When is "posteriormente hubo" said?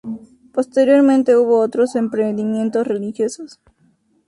0.51-1.59